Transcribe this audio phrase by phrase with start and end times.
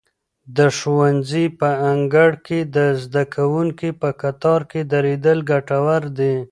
[0.57, 6.35] د ښوونځي په انګړ کې د زده کوونکو په کتار کې درېدل ګټور دي.